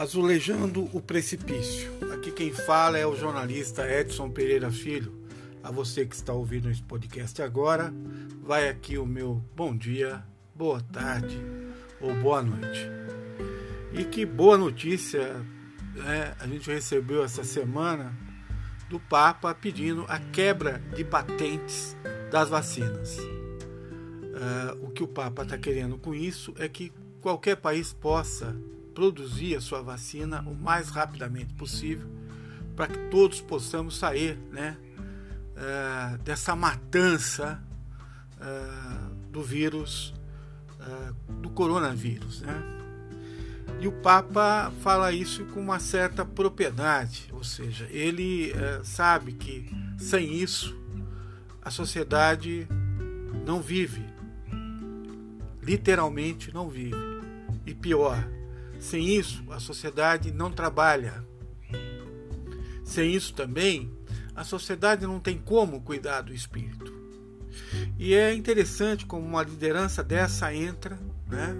Azulejando 0.00 0.88
o 0.94 1.00
Precipício. 1.02 1.92
Aqui 2.14 2.32
quem 2.32 2.50
fala 2.50 2.96
é 2.96 3.06
o 3.06 3.14
jornalista 3.14 3.86
Edson 3.86 4.30
Pereira 4.30 4.70
Filho. 4.70 5.12
A 5.62 5.70
você 5.70 6.06
que 6.06 6.14
está 6.14 6.32
ouvindo 6.32 6.70
esse 6.70 6.82
podcast 6.82 7.42
agora, 7.42 7.92
vai 8.42 8.66
aqui 8.70 8.96
o 8.96 9.04
meu 9.04 9.44
bom 9.54 9.76
dia, 9.76 10.24
boa 10.54 10.80
tarde 10.80 11.38
ou 12.00 12.14
boa 12.14 12.40
noite. 12.40 12.80
E 13.92 14.02
que 14.06 14.24
boa 14.24 14.56
notícia 14.56 15.34
né, 15.94 16.34
a 16.40 16.46
gente 16.46 16.70
recebeu 16.70 17.22
essa 17.22 17.44
semana 17.44 18.16
do 18.88 18.98
Papa 18.98 19.54
pedindo 19.54 20.06
a 20.08 20.18
quebra 20.18 20.78
de 20.96 21.04
patentes 21.04 21.94
das 22.32 22.48
vacinas. 22.48 23.18
Uh, 23.18 24.82
o 24.82 24.90
que 24.92 25.02
o 25.02 25.08
Papa 25.08 25.42
está 25.42 25.58
querendo 25.58 25.98
com 25.98 26.14
isso 26.14 26.54
é 26.58 26.66
que 26.70 26.90
qualquer 27.20 27.56
país 27.56 27.92
possa 27.92 28.56
produzir 28.94 29.56
a 29.56 29.60
sua 29.60 29.82
vacina 29.82 30.42
o 30.42 30.54
mais 30.54 30.88
rapidamente 30.88 31.54
possível 31.54 32.20
para 32.80 32.86
que 32.86 32.98
todos 33.10 33.42
possamos 33.42 33.98
sair 33.98 34.38
né, 34.50 34.76
uh, 35.54 36.18
dessa 36.22 36.56
matança 36.56 37.62
uh, 38.36 39.14
do 39.30 39.42
vírus, 39.42 40.14
uh, 40.80 41.32
do 41.42 41.50
coronavírus. 41.50 42.40
Né? 42.40 42.62
E 43.80 43.86
o 43.86 43.92
Papa 43.92 44.72
fala 44.80 45.12
isso 45.12 45.44
com 45.46 45.60
uma 45.60 45.78
certa 45.78 46.24
propriedade, 46.24 47.28
ou 47.32 47.44
seja, 47.44 47.86
ele 47.90 48.52
sabe 48.82 49.32
que 49.32 49.70
sem 49.98 50.34
isso 50.34 50.74
a 51.62 51.70
sociedade 51.70 52.66
não 53.46 53.60
vive, 53.60 54.04
literalmente 55.62 56.52
não 56.52 56.68
vive. 56.68 56.96
E 57.64 57.74
pior, 57.74 58.26
sem 58.80 59.16
isso, 59.16 59.44
a 59.50 59.60
sociedade 59.60 60.32
não 60.32 60.50
trabalha. 60.50 61.24
Sem 62.82 63.14
isso 63.14 63.34
também, 63.34 63.90
a 64.34 64.42
sociedade 64.42 65.06
não 65.06 65.20
tem 65.20 65.38
como 65.38 65.82
cuidar 65.82 66.22
do 66.22 66.32
espírito. 66.32 66.92
E 67.98 68.14
é 68.14 68.34
interessante 68.34 69.06
como 69.06 69.26
uma 69.26 69.42
liderança 69.42 70.02
dessa 70.02 70.52
entra, 70.54 70.98
né? 71.28 71.54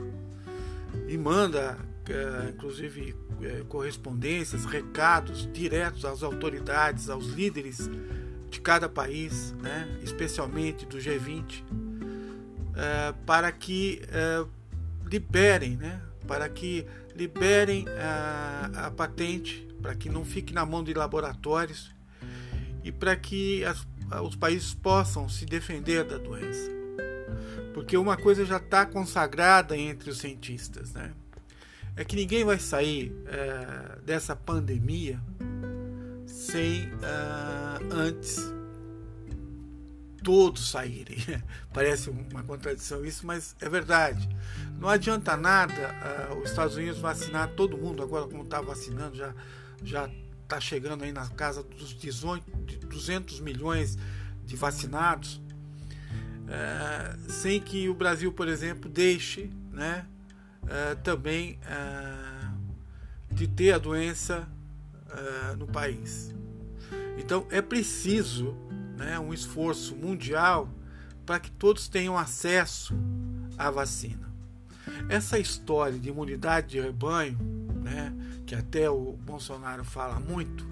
E 1.07 1.17
manda, 1.19 1.79
é, 2.09 2.51
inclusive, 2.51 3.15
é, 3.43 3.63
correspondências, 3.69 4.65
recados 4.65 5.49
diretos 5.53 6.05
às 6.05 6.23
autoridades, 6.23 7.09
aos 7.09 7.27
líderes 7.27 7.91
de 8.49 8.61
cada 8.61 8.89
país, 8.89 9.53
né? 9.61 9.89
especialmente 10.03 10.85
do 10.87 10.99
G20, 10.99 11.63
é, 12.75 13.15
para 13.25 13.53
que 13.53 14.03
liberem, 15.05 15.77
né? 15.77 16.01
para 16.27 16.49
que 16.49 16.87
liberem 17.21 17.85
a, 17.99 18.87
a 18.87 18.91
patente, 18.91 19.69
para 19.83 19.95
que 19.95 20.09
não 20.09 20.25
fique 20.25 20.55
na 20.55 20.65
mão 20.65 20.83
de 20.83 20.95
laboratórios 20.95 21.95
e 22.83 22.91
para 22.91 23.15
que 23.15 23.63
as, 23.63 23.87
os 24.25 24.37
países 24.37 24.73
possam 24.73 25.29
se 25.29 25.45
defender 25.45 26.03
da 26.03 26.17
doença. 26.17 26.71
Porque 27.75 27.95
uma 27.95 28.17
coisa 28.17 28.47
já 28.47 28.57
está 28.57 28.87
consagrada 28.87 29.77
entre 29.77 30.09
os 30.09 30.19
cientistas, 30.19 30.93
né? 30.93 31.13
É 31.95 32.05
que 32.05 32.17
ninguém 32.17 32.43
vai 32.43 32.59
sair 32.59 33.13
é, 33.27 33.99
dessa 34.01 34.35
pandemia 34.35 35.21
sem 36.27 36.87
uh, 36.87 37.93
antes 37.93 38.39
todos 40.23 40.71
saírem. 40.71 41.19
Parece 41.73 42.11
uma 42.11 42.43
contradição 42.43 43.05
isso, 43.05 43.27
mas 43.27 43.57
é 43.61 43.69
verdade. 43.69 44.29
Não 44.79 44.89
adianta 44.89 45.37
nada 45.37 46.31
uh, 46.31 46.39
os 46.39 46.51
Estados 46.51 46.77
Unidos 46.77 46.99
vacinar 46.99 47.49
todo 47.51 47.77
mundo, 47.77 48.03
agora 48.03 48.27
como 48.27 48.43
está 48.43 48.61
vacinando, 48.61 49.17
já 49.17 49.35
já 49.83 50.11
está 50.43 50.61
chegando 50.61 51.05
aí 51.05 51.13
na 51.13 51.27
casa 51.29 51.63
dos 51.63 51.91
18, 51.91 52.87
200 52.87 53.41
milhões 53.41 53.97
de 54.45 54.57
vacinados, 54.57 55.41
uh, 56.47 57.31
sem 57.31 57.61
que 57.61 57.89
o 57.89 57.95
Brasil, 57.95 58.33
por 58.33 58.49
exemplo, 58.49 58.91
deixe 58.91 59.51
né, 59.71 60.05
uh, 60.65 60.97
também 61.03 61.59
de 63.31 63.47
ter 63.47 63.73
a 63.73 63.79
doença 63.79 64.49
no 65.57 65.67
país. 65.67 66.35
Então 67.17 67.47
é 67.51 67.63
preciso 67.63 68.57
né, 69.01 69.19
um 69.19 69.33
esforço 69.33 69.97
mundial 69.97 70.69
para 71.25 71.41
que 71.41 71.51
todos 71.51 71.89
tenham 71.89 72.19
acesso 72.19 72.95
à 73.57 73.71
vacina. 73.71 74.31
Essa 75.09 75.39
história 75.39 75.99
de 75.99 76.11
imunidade 76.11 76.69
de 76.69 76.81
rebanho, 76.81 77.39
né, 77.83 78.15
que 78.47 78.55
até 78.55 78.91
o 78.91 79.13
Bolsonaro 79.13 79.85
fala 79.85 80.21
muito, 80.21 80.67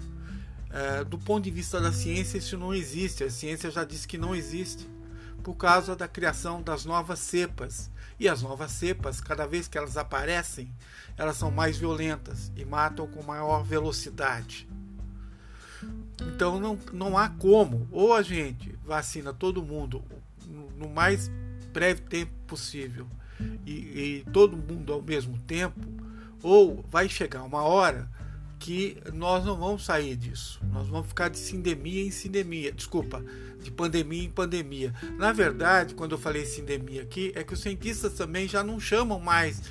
é, 0.69 1.03
do 1.03 1.17
ponto 1.17 1.43
de 1.43 1.49
vista 1.49 1.81
da 1.81 1.91
ciência, 1.91 2.37
isso 2.37 2.55
não 2.55 2.71
existe. 2.71 3.23
A 3.23 3.31
ciência 3.31 3.71
já 3.71 3.83
disse 3.83 4.07
que 4.07 4.17
não 4.17 4.35
existe 4.35 4.87
por 5.41 5.55
causa 5.55 5.95
da 5.95 6.07
criação 6.07 6.61
das 6.61 6.85
novas 6.85 7.17
cepas. 7.17 7.89
E 8.19 8.29
as 8.29 8.43
novas 8.43 8.71
cepas, 8.71 9.19
cada 9.19 9.47
vez 9.47 9.67
que 9.67 9.77
elas 9.77 9.97
aparecem, 9.97 10.71
elas 11.17 11.37
são 11.37 11.49
mais 11.49 11.77
violentas 11.77 12.51
e 12.55 12.63
matam 12.63 13.07
com 13.07 13.23
maior 13.23 13.63
velocidade. 13.63 14.69
Então 16.21 16.59
não, 16.59 16.77
não 16.91 17.17
há 17.17 17.29
como. 17.29 17.87
Ou 17.91 18.13
a 18.13 18.21
gente 18.21 18.77
vacina 18.83 19.33
todo 19.33 19.63
mundo 19.63 20.03
no 20.77 20.89
mais 20.89 21.29
breve 21.71 22.01
tempo 22.01 22.31
possível 22.47 23.07
e, 23.65 23.71
e 23.71 24.25
todo 24.31 24.57
mundo 24.57 24.91
ao 24.91 25.01
mesmo 25.01 25.37
tempo, 25.39 25.79
ou 26.41 26.83
vai 26.89 27.07
chegar 27.07 27.43
uma 27.43 27.61
hora 27.61 28.09
que 28.59 28.97
nós 29.13 29.45
não 29.45 29.55
vamos 29.55 29.85
sair 29.85 30.15
disso. 30.17 30.59
Nós 30.71 30.87
vamos 30.87 31.07
ficar 31.07 31.29
de 31.29 31.37
sindemia 31.37 32.05
em 32.05 32.11
sindemia. 32.11 32.71
Desculpa, 32.73 33.23
de 33.61 33.71
pandemia 33.71 34.23
em 34.23 34.29
pandemia. 34.29 34.93
Na 35.17 35.31
verdade, 35.31 35.95
quando 35.95 36.11
eu 36.11 36.17
falei 36.17 36.45
sindemia 36.45 37.03
aqui, 37.03 37.31
é 37.35 37.43
que 37.43 37.53
os 37.53 37.61
cientistas 37.61 38.13
também 38.13 38.47
já 38.47 38.61
não 38.61 38.79
chamam 38.79 39.19
mais 39.19 39.61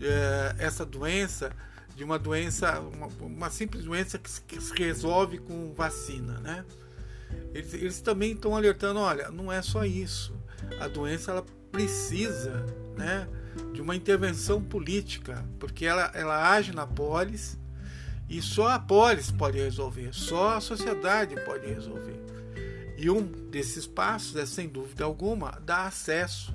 eh, 0.00 0.54
essa 0.58 0.84
doença 0.86 1.52
de 1.98 2.04
uma 2.04 2.16
doença, 2.16 2.78
uma, 2.78 3.08
uma 3.20 3.50
simples 3.50 3.82
doença 3.84 4.18
que 4.18 4.30
se, 4.30 4.40
que 4.42 4.60
se, 4.60 4.72
resolve 4.72 5.38
com 5.38 5.74
vacina, 5.74 6.38
né? 6.38 6.64
Eles, 7.52 7.74
eles 7.74 8.00
também 8.00 8.32
estão 8.34 8.54
alertando, 8.54 9.00
olha, 9.00 9.32
não 9.32 9.50
é 9.50 9.60
só 9.60 9.84
isso. 9.84 10.32
A 10.78 10.86
doença 10.86 11.32
ela 11.32 11.44
precisa, 11.72 12.64
né, 12.96 13.26
de 13.74 13.82
uma 13.82 13.96
intervenção 13.96 14.62
política, 14.62 15.44
porque 15.58 15.84
ela, 15.84 16.12
ela 16.14 16.52
age 16.52 16.72
na 16.72 16.86
polis 16.86 17.58
e 18.28 18.40
só 18.40 18.68
a 18.68 18.78
polis 18.78 19.32
pode 19.32 19.58
resolver, 19.58 20.14
só 20.14 20.56
a 20.56 20.60
sociedade 20.60 21.34
pode 21.44 21.66
resolver. 21.66 22.22
E 22.96 23.10
um 23.10 23.22
desses 23.50 23.88
passos 23.88 24.36
é, 24.36 24.46
sem 24.46 24.68
dúvida 24.68 25.04
alguma, 25.04 25.50
dar 25.64 25.88
acesso, 25.88 26.54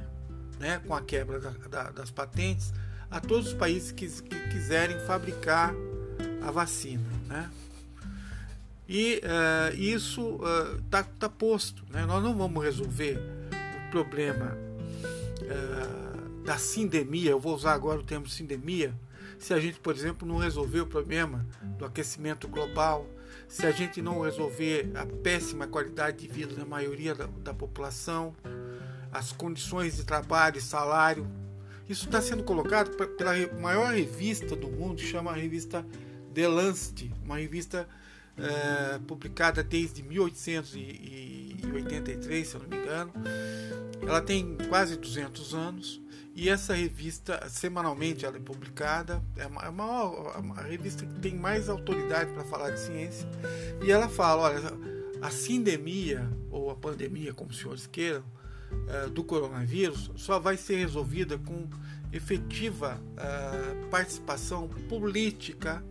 né, 0.57 0.79
com 0.87 0.95
a 0.95 1.01
quebra 1.01 1.37
da, 1.37 1.49
da, 1.49 1.91
das 1.91 2.09
patentes, 2.09 2.71
a 3.13 3.19
todos 3.19 3.49
os 3.49 3.53
países 3.53 3.91
que, 3.91 4.07
que 4.07 4.49
quiserem 4.49 4.99
fabricar 5.01 5.71
a 6.41 6.49
vacina. 6.49 7.07
Né? 7.27 7.47
E 8.89 9.21
uh, 9.23 9.75
isso 9.79 10.39
está 10.83 11.01
uh, 11.01 11.07
tá 11.19 11.29
posto. 11.29 11.85
Né? 11.91 12.07
Nós 12.07 12.23
não 12.23 12.35
vamos 12.35 12.63
resolver 12.63 13.19
o 13.87 13.91
problema 13.91 14.57
uh, 15.41 16.43
da 16.43 16.57
sindemia, 16.57 17.29
eu 17.29 17.39
vou 17.39 17.55
usar 17.55 17.73
agora 17.73 17.99
o 17.99 18.03
termo 18.03 18.27
sindemia, 18.27 18.93
se 19.37 19.53
a 19.53 19.59
gente, 19.59 19.79
por 19.79 19.93
exemplo, 19.93 20.27
não 20.27 20.37
resolver 20.37 20.81
o 20.81 20.87
problema 20.87 21.45
do 21.77 21.85
aquecimento 21.85 22.47
global, 22.47 23.07
se 23.47 23.67
a 23.67 23.71
gente 23.71 24.01
não 24.01 24.21
resolver 24.21 24.91
a 24.95 25.05
péssima 25.05 25.67
qualidade 25.67 26.17
de 26.17 26.27
vida 26.27 26.55
da 26.55 26.65
maioria 26.65 27.13
da, 27.13 27.27
da 27.27 27.53
população, 27.53 28.35
as 29.11 29.31
condições 29.31 29.97
de 29.97 30.03
trabalho 30.03 30.57
e 30.57 30.61
salário 30.61 31.27
isso 31.87 32.05
está 32.05 32.19
sendo 32.21 32.43
colocado 32.43 32.91
pela 33.15 33.33
maior 33.59 33.93
revista 33.93 34.55
do 34.55 34.69
mundo, 34.69 35.01
chama 35.01 35.31
a 35.31 35.35
revista 35.35 35.85
The 36.33 36.47
Lancet, 36.47 37.11
uma 37.23 37.37
revista 37.37 37.87
é, 38.37 38.99
publicada 38.99 39.61
desde 39.63 40.03
1883, 40.03 42.47
se 42.47 42.55
eu 42.55 42.61
não 42.61 42.69
me 42.69 42.77
engano. 42.77 43.11
Ela 44.01 44.21
tem 44.21 44.57
quase 44.69 44.95
200 44.97 45.53
anos 45.53 46.01
e 46.35 46.49
essa 46.49 46.73
revista, 46.73 47.47
semanalmente, 47.47 48.25
ela 48.25 48.37
é 48.37 48.39
publicada. 48.39 49.23
É 49.37 49.45
uma, 49.45 49.61
é 49.61 49.69
uma, 49.69 50.33
é 50.35 50.39
uma 50.39 50.61
revista 50.61 51.05
que 51.05 51.19
tem 51.19 51.35
mais 51.35 51.69
autoridade 51.69 52.31
para 52.33 52.43
falar 52.43 52.71
de 52.71 52.79
ciência. 52.79 53.29
E 53.83 53.91
ela 53.91 54.09
fala: 54.09 54.41
olha, 54.41 54.61
a 55.21 55.29
sindemia, 55.29 56.27
ou 56.49 56.71
a 56.71 56.75
pandemia, 56.75 57.33
como 57.33 57.51
os 57.51 57.59
senhores 57.59 57.85
queiram, 57.85 58.23
uh, 59.05 59.09
do 59.09 59.23
coronavírus 59.23 60.11
só 60.15 60.39
vai 60.39 60.57
ser 60.57 60.77
resolvida 60.77 61.37
com 61.37 61.67
efetiva 62.11 63.01
uh, 63.13 63.87
participação 63.89 64.67
política 64.89 65.83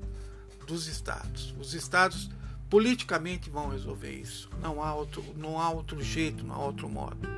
dos 0.67 0.87
estados. 0.87 1.55
Os 1.58 1.75
estados 1.75 2.31
politicamente 2.70 3.50
vão 3.50 3.69
resolver 3.69 4.12
isso. 4.12 4.49
Não 4.61 4.82
há 4.82 4.94
outro, 4.94 5.25
não 5.37 5.61
há 5.61 5.69
outro 5.70 6.00
jeito, 6.02 6.44
não 6.44 6.55
há 6.55 6.64
outro 6.64 6.88
modo. 6.88 7.29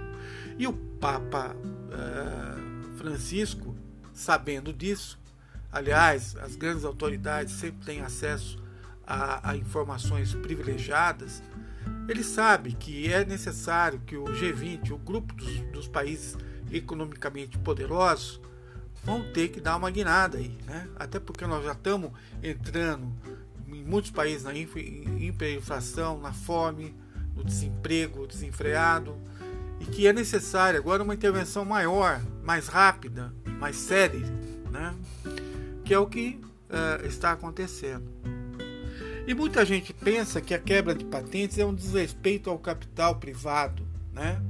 E 0.58 0.66
o 0.66 0.72
Papa 0.72 1.54
uh, 1.56 2.96
Francisco, 2.96 3.74
sabendo 4.12 4.72
disso, 4.72 5.18
aliás, 5.72 6.36
as 6.36 6.54
grandes 6.54 6.84
autoridades 6.84 7.54
sempre 7.54 7.84
têm 7.84 8.00
acesso 8.00 8.62
a, 9.06 9.50
a 9.50 9.56
informações 9.56 10.34
privilegiadas, 10.34 11.42
ele 12.08 12.22
sabe 12.22 12.72
que 12.72 13.12
é 13.12 13.24
necessário 13.24 14.00
que 14.00 14.16
o 14.16 14.24
G20, 14.24 14.90
o 14.92 14.98
grupo 14.98 15.34
dos, 15.34 15.60
dos 15.72 15.88
países 15.88 16.36
economicamente 16.70 17.58
poderosos, 17.58 18.40
vão 19.04 19.22
ter 19.32 19.48
que 19.48 19.60
dar 19.60 19.76
uma 19.76 19.90
guinada 19.90 20.38
aí, 20.38 20.56
né? 20.66 20.88
Até 20.96 21.20
porque 21.20 21.46
nós 21.46 21.64
já 21.64 21.72
estamos 21.72 22.10
entrando 22.42 23.12
em 23.68 23.82
muitos 23.84 24.10
países 24.10 24.44
na 24.44 24.52
hiperinflação, 24.54 26.18
na 26.18 26.32
fome, 26.32 26.94
no 27.36 27.44
desemprego 27.44 28.26
desenfreado, 28.26 29.16
e 29.80 29.84
que 29.84 30.06
é 30.06 30.12
necessária 30.12 30.78
agora 30.78 31.02
uma 31.02 31.14
intervenção 31.14 31.64
maior, 31.64 32.20
mais 32.42 32.68
rápida, 32.68 33.34
mais 33.58 33.76
séria, 33.76 34.20
né? 34.70 34.94
Que 35.84 35.92
é 35.92 35.98
o 35.98 36.06
que 36.06 36.40
uh, 36.70 37.06
está 37.06 37.32
acontecendo. 37.32 38.10
E 39.26 39.32
muita 39.34 39.64
gente 39.64 39.92
pensa 39.92 40.40
que 40.40 40.52
a 40.52 40.58
quebra 40.58 40.94
de 40.94 41.04
patentes 41.04 41.58
é 41.58 41.64
um 41.64 41.74
desrespeito 41.74 42.50
ao 42.50 42.58
capital 42.58 43.16
privado, 43.16 43.86
né? 44.12 44.40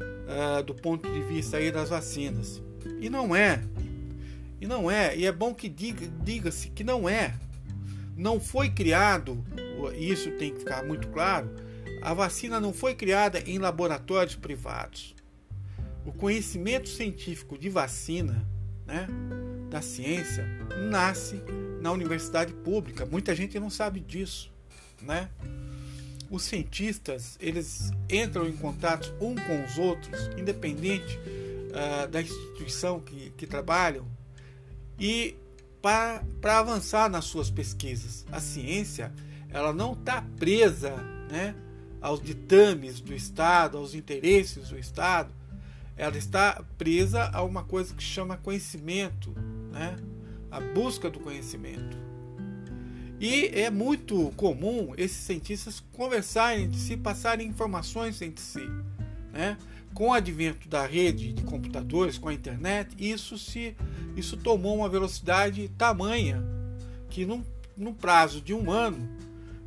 Uh, 0.00 0.62
do 0.62 0.74
ponto 0.74 1.10
de 1.10 1.20
vista 1.22 1.56
aí 1.56 1.72
das 1.72 1.88
vacinas. 1.88 2.62
E 3.00 3.10
não 3.10 3.34
é. 3.34 3.62
E 4.60 4.66
não 4.66 4.90
é. 4.90 5.16
E 5.16 5.26
é 5.26 5.32
bom 5.32 5.52
que 5.52 5.68
diga-se 5.68 6.10
diga 6.22 6.50
que 6.74 6.84
não 6.84 7.08
é. 7.08 7.34
Não 8.16 8.40
foi 8.40 8.70
criado, 8.70 9.44
isso 9.96 10.30
tem 10.32 10.52
que 10.52 10.60
ficar 10.60 10.84
muito 10.84 11.06
claro, 11.08 11.48
a 12.02 12.12
vacina 12.12 12.60
não 12.60 12.72
foi 12.72 12.94
criada 12.94 13.38
em 13.46 13.58
laboratórios 13.58 14.34
privados. 14.34 15.14
O 16.04 16.12
conhecimento 16.12 16.88
científico 16.88 17.56
de 17.56 17.68
vacina, 17.68 18.44
né, 18.86 19.06
da 19.68 19.82
ciência, 19.82 20.46
nasce 20.90 21.42
na 21.80 21.92
universidade 21.92 22.52
pública. 22.52 23.06
Muita 23.06 23.34
gente 23.34 23.58
não 23.58 23.70
sabe 23.70 24.00
disso, 24.00 24.50
né? 25.02 25.28
Os 26.30 26.42
cientistas 26.42 27.36
eles 27.40 27.90
entram 28.10 28.46
em 28.46 28.56
contato 28.56 29.14
um 29.20 29.34
com 29.34 29.64
os 29.64 29.78
outros, 29.78 30.30
independente 30.36 31.18
uh, 31.18 32.08
da 32.08 32.20
instituição 32.20 33.00
que, 33.00 33.30
que 33.30 33.46
trabalham, 33.46 34.06
e 34.98 35.36
para, 35.80 36.58
avançar 36.58 37.08
nas 37.08 37.24
suas 37.24 37.50
pesquisas. 37.50 38.26
A 38.30 38.40
ciência 38.40 39.12
ela 39.50 39.72
não 39.72 39.92
está 39.92 40.22
presa, 40.38 40.96
né, 41.30 41.54
aos 42.00 42.20
ditames 42.20 43.00
do 43.00 43.14
Estado, 43.14 43.78
aos 43.78 43.94
interesses 43.94 44.68
do 44.68 44.78
Estado. 44.78 45.32
Ela 45.96 46.16
está 46.16 46.62
presa 46.76 47.30
a 47.32 47.42
uma 47.42 47.64
coisa 47.64 47.94
que 47.94 48.02
chama 48.02 48.36
conhecimento, 48.36 49.34
né? 49.78 49.96
a 50.50 50.60
busca 50.60 51.08
do 51.08 51.20
conhecimento. 51.20 51.96
E 53.20 53.46
é 53.46 53.70
muito 53.70 54.32
comum 54.36 54.92
esses 54.96 55.16
cientistas 55.16 55.82
conversarem 55.92 56.64
entre 56.64 56.78
si, 56.78 56.96
passarem 56.96 57.48
informações 57.48 58.22
entre 58.22 58.42
si. 58.42 58.66
Né? 59.32 59.58
Com 59.92 60.08
o 60.08 60.12
advento 60.12 60.68
da 60.68 60.86
rede 60.86 61.32
de 61.32 61.42
computadores, 61.42 62.16
com 62.16 62.28
a 62.28 62.34
internet, 62.34 62.94
isso, 62.98 63.36
se, 63.36 63.76
isso 64.16 64.36
tomou 64.36 64.76
uma 64.76 64.88
velocidade 64.88 65.68
tamanha 65.70 66.42
que, 67.10 67.26
num, 67.26 67.42
num 67.76 67.92
prazo 67.92 68.40
de 68.40 68.54
um 68.54 68.70
ano, 68.70 69.08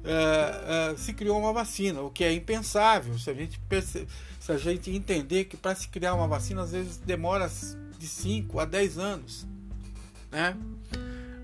uh, 0.02 0.94
uh, 0.94 0.98
se 0.98 1.14
criou 1.14 1.38
uma 1.38 1.52
vacina, 1.52 2.02
o 2.02 2.10
que 2.10 2.24
é 2.24 2.34
impensável. 2.34 3.18
Se 3.20 3.30
a 3.30 3.34
gente, 3.34 3.60
perce... 3.68 4.08
se 4.40 4.52
a 4.52 4.58
gente 4.58 4.90
entender 4.92 5.46
que 5.46 5.58
para 5.58 5.76
se 5.76 5.90
criar 5.90 6.14
uma 6.14 6.28
vacina, 6.28 6.62
às 6.62 6.72
vezes 6.72 6.98
demora 6.98 7.52
de 8.00 8.08
5 8.08 8.60
a 8.60 8.66
10 8.66 8.98
anos. 8.98 9.51
Né? 10.32 10.56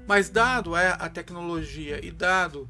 Mas 0.07 0.29
dado 0.29 0.73
a, 0.75 0.91
a 0.91 1.09
tecnologia 1.09 2.03
e 2.03 2.11
dado 2.11 2.69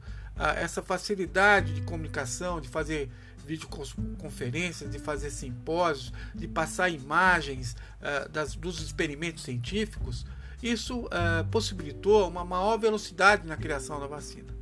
essa 0.56 0.82
facilidade 0.84 1.74
de 1.74 1.82
comunicação, 1.82 2.62
de 2.62 2.68
fazer 2.68 3.10
videoconferências, 3.46 4.92
de 4.92 5.00
fazer 5.00 5.32
simpósios, 5.32 6.12
de 6.36 6.48
passar 6.48 6.90
imagens 6.90 7.76
uh, 8.02 8.30
das, 8.30 8.56
dos 8.56 8.82
experimentos 8.82 9.44
científicos, 9.44 10.26
isso 10.62 11.06
uh, 11.06 11.46
possibilitou 11.50 12.28
uma 12.28 12.44
maior 12.44 12.78
velocidade 12.78 13.48
na 13.48 13.56
criação 13.56 14.00
da 14.00 14.08
vacina. 14.08 14.54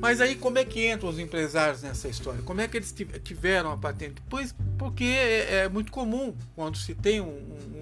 Mas 0.00 0.20
aí 0.20 0.36
como 0.36 0.58
é 0.58 0.64
que 0.64 0.90
entram 0.90 1.10
os 1.10 1.18
empresários 1.18 1.82
nessa 1.82 2.08
história? 2.08 2.40
Como 2.42 2.60
é 2.60 2.68
que 2.68 2.76
eles 2.76 2.94
tiveram 3.22 3.72
a 3.72 3.76
patente? 3.76 4.22
Pois 4.28 4.54
porque 4.78 5.04
é, 5.04 5.56
é 5.56 5.68
muito 5.68 5.92
comum 5.92 6.34
quando 6.54 6.78
se 6.78 6.94
tem 6.94 7.20
um, 7.20 7.26
um 7.26 7.77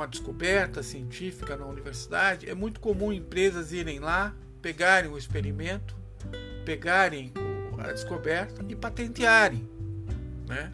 uma 0.00 0.08
descoberta 0.08 0.82
científica 0.82 1.56
na 1.56 1.66
universidade, 1.66 2.48
é 2.48 2.54
muito 2.54 2.80
comum 2.80 3.12
empresas 3.12 3.70
irem 3.70 3.98
lá, 3.98 4.34
pegarem 4.62 5.10
o 5.10 5.18
experimento, 5.18 5.94
pegarem 6.64 7.32
a 7.78 7.92
descoberta 7.92 8.64
e 8.66 8.74
patentearem. 8.74 9.68
Né? 10.48 10.72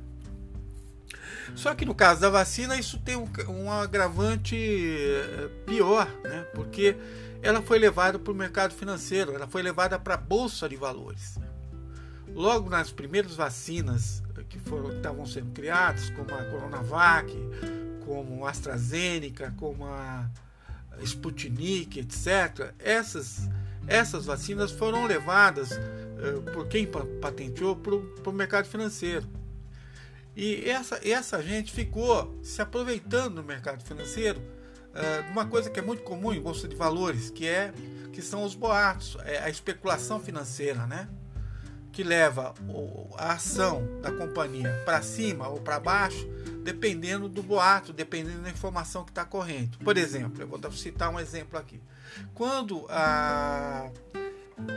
Só 1.56 1.74
que 1.74 1.84
no 1.84 1.94
caso 1.94 2.20
da 2.20 2.30
vacina, 2.30 2.76
isso 2.76 3.00
tem 3.00 3.16
um, 3.16 3.28
um 3.48 3.70
agravante 3.70 4.56
eh, 4.56 5.48
pior, 5.66 6.08
né? 6.22 6.46
porque 6.54 6.96
ela 7.42 7.60
foi 7.60 7.78
levada 7.78 8.18
para 8.18 8.32
o 8.32 8.34
mercado 8.34 8.74
financeiro, 8.74 9.34
ela 9.34 9.48
foi 9.48 9.62
levada 9.62 9.98
para 9.98 10.14
a 10.14 10.18
bolsa 10.18 10.68
de 10.68 10.76
valores. 10.76 11.38
Logo 12.28 12.68
nas 12.68 12.92
primeiras 12.92 13.34
vacinas 13.34 14.22
que 14.48 14.58
foram 14.58 14.92
estavam 14.96 15.26
sendo 15.26 15.52
criadas, 15.52 16.10
como 16.10 16.32
a 16.34 16.44
Coronavac, 16.44 17.32
como 18.06 18.46
a 18.46 18.50
AstraZeneca, 18.50 19.52
como 19.58 19.84
a 19.84 20.30
Sputnik, 21.02 21.98
etc., 21.98 22.72
essas, 22.78 23.50
essas 23.86 24.24
vacinas 24.24 24.70
foram 24.70 25.06
levadas 25.06 25.72
uh, 25.72 26.40
por 26.52 26.68
quem 26.68 26.88
patenteou 27.20 27.76
para 27.76 28.30
o 28.30 28.32
mercado 28.32 28.66
financeiro. 28.66 29.28
E 30.34 30.68
essa, 30.68 31.00
essa 31.06 31.42
gente 31.42 31.72
ficou 31.72 32.38
se 32.42 32.62
aproveitando 32.62 33.36
do 33.36 33.42
mercado 33.42 33.82
financeiro 33.82 34.40
uh, 34.40 35.24
de 35.24 35.30
uma 35.32 35.46
coisa 35.46 35.68
que 35.68 35.80
é 35.80 35.82
muito 35.82 36.02
comum 36.04 36.32
em 36.32 36.40
bolsa 36.40 36.68
de 36.68 36.76
valores, 36.76 37.28
que 37.28 37.46
é 37.46 37.72
que 38.12 38.22
são 38.22 38.44
os 38.44 38.54
boatos, 38.54 39.16
é 39.24 39.42
a 39.42 39.50
especulação 39.50 40.18
financeira, 40.18 40.86
né? 40.86 41.06
Que 41.96 42.04
leva 42.04 42.52
a 43.16 43.32
ação 43.32 43.82
da 44.02 44.12
companhia 44.12 44.82
para 44.84 45.00
cima 45.00 45.48
ou 45.48 45.62
para 45.62 45.80
baixo 45.80 46.28
dependendo 46.62 47.26
do 47.26 47.42
boato, 47.42 47.90
dependendo 47.90 48.42
da 48.42 48.50
informação 48.50 49.02
que 49.02 49.12
está 49.12 49.24
correndo. 49.24 49.78
Por 49.78 49.96
exemplo, 49.96 50.42
eu 50.42 50.46
vou 50.46 50.60
citar 50.72 51.08
um 51.10 51.18
exemplo 51.18 51.58
aqui. 51.58 51.80
Quando 52.34 52.84
a, 52.90 53.88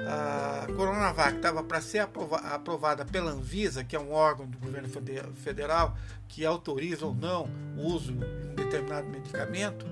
a 0.08 0.68
Coronavac 0.78 1.36
estava 1.36 1.62
para 1.62 1.82
ser 1.82 2.00
aprovada 2.00 3.04
pela 3.04 3.32
Anvisa, 3.32 3.84
que 3.84 3.96
é 3.96 4.00
um 4.00 4.14
órgão 4.14 4.46
do 4.46 4.58
governo 4.60 4.88
federal 5.36 5.98
que 6.28 6.46
autoriza 6.46 7.06
ou 7.06 7.14
não 7.14 7.50
o 7.76 7.88
uso 7.88 8.14
de 8.14 8.24
um 8.24 8.56
determinado 8.56 9.10
medicamento, 9.10 9.86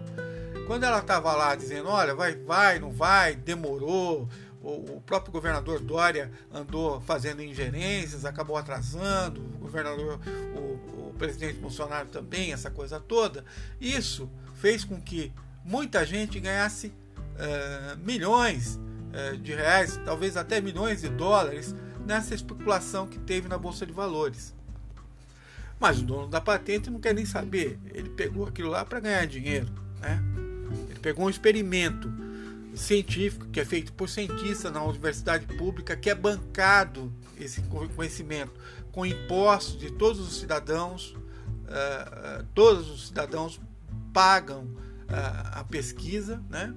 quando 0.68 0.84
ela 0.84 1.00
estava 1.00 1.34
lá 1.34 1.56
dizendo, 1.56 1.90
olha, 1.90 2.13
vai, 2.13 2.36
vai, 2.36 2.78
não 2.78 2.92
vai, 2.92 3.36
demorou, 3.36 4.30
o, 4.68 5.02
próprio 5.02 5.32
governador 5.32 5.80
Dória 5.80 6.32
andou 6.54 7.00
fazendo 7.02 7.42
ingerências, 7.42 8.26
acabou 8.26 8.58
atrasando, 8.58 9.42
o 9.42 9.60
governador, 9.60 10.20
o, 10.56 11.10
o 11.10 11.16
presidente 11.18 11.58
Bolsonaro 11.58 12.10
também, 12.10 12.52
essa 12.52 12.70
coisa 12.70 13.00
toda. 13.00 13.46
Isso 13.80 14.30
fez 14.56 14.84
com 14.84 15.00
que 15.00 15.32
muita 15.64 16.06
gente 16.06 16.40
ganhasse 16.40 16.88
uh, 16.88 17.98
milhões 18.04 18.76
uh, 18.76 19.38
de 19.38 19.54
reais, 19.54 20.00
talvez 20.04 20.36
até 20.36 20.60
milhões 20.60 21.02
de 21.02 21.10
dólares, 21.10 21.74
nessa 22.06 22.36
especulação 22.36 23.08
que 23.08 23.20
teve 23.20 23.48
na 23.48 23.58
Bolsa 23.58 23.86
de 23.86 23.94
Valores. 23.94 24.54
Mas 25.80 26.00
o 26.00 26.04
dono 26.04 26.28
da 26.28 26.42
patente 26.42 26.90
não 26.90 27.00
quer 27.00 27.14
nem 27.14 27.26
saber. 27.26 27.80
Ele 27.94 28.10
pegou 28.10 28.48
aquilo 28.48 28.70
lá 28.70 28.84
para 28.84 29.00
ganhar 29.00 29.26
dinheiro. 29.28 29.68
Né? 30.00 30.20
Ele 30.90 31.00
pegou 31.00 31.26
um 31.26 31.30
experimento 31.30 32.12
científico 32.78 33.48
que 33.48 33.60
é 33.60 33.66
feito 33.66 33.92
por 33.94 34.08
cientistas 34.08 34.72
na 34.72 34.84
universidade 34.84 35.46
pública, 35.58 35.96
que 35.96 36.10
é 36.10 36.16
bancado 36.16 37.12
esse 37.40 37.62
conhecimento 37.96 38.54
com 38.92 39.06
impostos 39.06 39.78
de 39.80 39.92
todos 39.92 40.20
os 40.20 40.40
cidadãos, 40.40 41.16
uh, 41.66 42.44
todos 42.54 42.90
os 42.90 43.08
cidadãos 43.08 43.60
pagam 44.14 44.64
uh, 44.64 45.60
a 45.60 45.64
pesquisa, 45.64 46.42
né? 46.50 46.74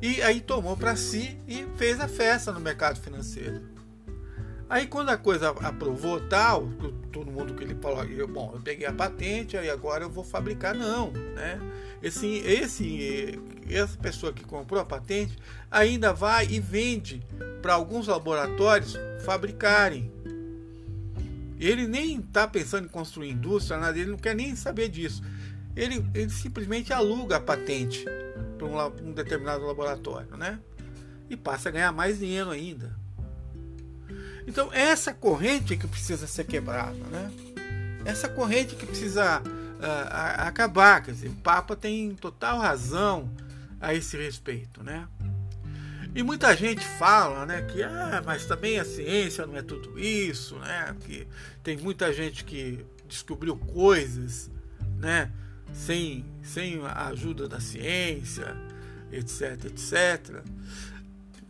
E 0.00 0.22
aí 0.22 0.40
tomou 0.40 0.76
para 0.76 0.94
si 0.94 1.40
e 1.48 1.66
fez 1.76 1.98
a 2.00 2.06
festa 2.06 2.52
no 2.52 2.60
mercado 2.60 3.00
financeiro. 3.00 3.60
Aí 4.70 4.86
quando 4.86 5.08
a 5.08 5.16
coisa 5.16 5.50
aprovou 5.50 6.20
tal, 6.28 6.68
todo 7.10 7.30
mundo 7.30 7.54
que 7.54 7.64
ele 7.64 7.74
falou, 7.76 8.04
eu, 8.04 8.28
bom, 8.28 8.52
eu 8.54 8.60
peguei 8.60 8.86
a 8.86 8.92
patente, 8.92 9.56
aí 9.56 9.70
agora 9.70 10.04
eu 10.04 10.10
vou 10.10 10.22
fabricar, 10.22 10.74
não, 10.74 11.10
né? 11.10 11.58
Esse, 12.02 12.26
esse, 12.38 13.40
essa 13.68 13.96
pessoa 13.96 14.32
que 14.32 14.44
comprou 14.44 14.80
a 14.80 14.84
patente 14.84 15.36
ainda 15.70 16.12
vai 16.12 16.46
e 16.46 16.60
vende 16.60 17.22
para 17.62 17.74
alguns 17.74 18.08
laboratórios 18.08 18.94
fabricarem. 19.24 20.12
Ele 21.58 21.88
nem 21.88 22.20
está 22.20 22.46
pensando 22.46 22.84
em 22.84 22.88
construir 22.88 23.30
indústria, 23.30 23.78
nada, 23.78 23.98
ele 23.98 24.10
não 24.10 24.18
quer 24.18 24.34
nem 24.34 24.54
saber 24.54 24.88
disso. 24.88 25.22
ele, 25.74 26.04
ele 26.12 26.30
simplesmente 26.30 26.92
aluga 26.92 27.36
a 27.36 27.40
patente 27.40 28.04
para 28.58 28.66
um, 28.66 29.08
um 29.08 29.12
determinado 29.12 29.64
laboratório, 29.64 30.36
né? 30.36 30.58
E 31.30 31.36
passa 31.36 31.68
a 31.68 31.72
ganhar 31.72 31.92
mais 31.92 32.18
dinheiro 32.18 32.50
ainda. 32.50 32.97
Então, 34.48 34.72
essa 34.72 35.12
corrente 35.12 35.76
que 35.76 35.86
precisa 35.86 36.26
ser 36.26 36.44
quebrada, 36.44 36.94
né? 36.94 37.30
Essa 38.06 38.30
corrente 38.30 38.74
que 38.74 38.86
precisa 38.86 39.42
uh, 39.42 40.38
acabar. 40.38 41.02
Quer 41.02 41.12
dizer, 41.12 41.28
o 41.28 41.34
Papa 41.34 41.76
tem 41.76 42.14
total 42.14 42.58
razão 42.58 43.30
a 43.78 43.92
esse 43.92 44.16
respeito, 44.16 44.82
né? 44.82 45.06
E 46.14 46.22
muita 46.22 46.56
gente 46.56 46.82
fala, 46.82 47.44
né, 47.44 47.60
que 47.60 47.82
ah, 47.82 48.22
mas 48.24 48.46
também 48.46 48.78
a 48.80 48.84
ciência 48.86 49.46
não 49.46 49.54
é 49.54 49.60
tudo 49.62 50.00
isso, 50.00 50.56
né? 50.56 50.96
Que 51.00 51.28
tem 51.62 51.76
muita 51.76 52.10
gente 52.10 52.42
que 52.42 52.82
descobriu 53.06 53.54
coisas, 53.54 54.50
né, 54.96 55.30
sem, 55.74 56.24
sem 56.42 56.80
a 56.86 57.08
ajuda 57.08 57.46
da 57.46 57.60
ciência, 57.60 58.56
etc, 59.12 59.66
etc. 59.66 60.42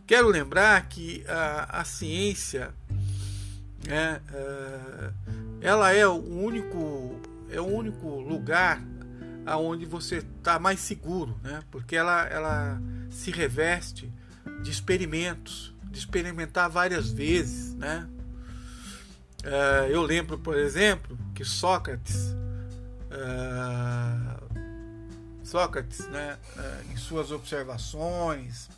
Quero 0.09 0.27
lembrar 0.27 0.89
que 0.89 1.23
a, 1.27 1.81
a 1.81 1.85
ciência 1.85 2.73
né, 3.87 4.19
uh, 4.31 5.13
ela 5.61 5.93
é 5.93 6.07
o 6.07 6.15
único 6.15 7.21
é 7.51 7.61
o 7.61 7.67
único 7.67 8.19
lugar 8.19 8.81
aonde 9.45 9.85
você 9.85 10.17
está 10.17 10.57
mais 10.57 10.79
seguro, 10.79 11.39
né? 11.43 11.61
Porque 11.69 11.95
ela 11.95 12.25
ela 12.25 12.81
se 13.11 13.29
reveste 13.29 14.11
de 14.63 14.71
experimentos, 14.71 15.75
de 15.83 15.99
experimentar 15.99 16.71
várias 16.71 17.11
vezes, 17.11 17.75
né? 17.75 18.09
Uh, 19.43 19.91
eu 19.91 20.01
lembro, 20.01 20.39
por 20.39 20.57
exemplo, 20.57 21.15
que 21.35 21.45
Sócrates 21.45 22.35
uh, 23.11 24.39
Sócrates, 25.43 25.99
né, 26.07 26.35
em 26.91 26.97
suas 26.97 27.31
observações, 27.31 28.69